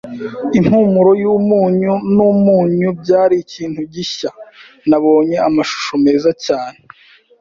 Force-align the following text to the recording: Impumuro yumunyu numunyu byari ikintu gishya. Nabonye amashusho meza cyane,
Impumuro 0.59 1.11
yumunyu 1.23 1.93
numunyu 2.15 2.87
byari 3.01 3.35
ikintu 3.43 3.81
gishya. 3.93 4.31
Nabonye 4.89 5.35
amashusho 5.47 5.93
meza 6.05 6.29
cyane, 6.45 6.79